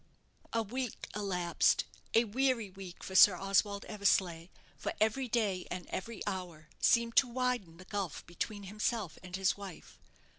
A 0.51 0.63
week 0.63 1.09
elapsed 1.15 1.83
a 2.15 2.23
weary 2.23 2.71
week 2.71 3.03
for 3.03 3.13
Sir 3.13 3.35
Oswald 3.37 3.85
Eversleigh, 3.85 4.47
for 4.75 4.93
every 4.99 5.27
day 5.27 5.67
and 5.69 5.85
every 5.91 6.25
hour 6.25 6.69
seemed 6.79 7.15
to 7.17 7.27
widen 7.27 7.77
the 7.77 7.85
gulf 7.85 8.25
between 8.25 8.63
himself 8.63 9.19
and 9.21 9.35
his 9.35 9.55
wife. 9.57 9.99